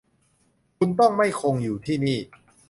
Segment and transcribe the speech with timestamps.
[0.77, 2.17] คุณต้องไม่คงอยู่ที่นี่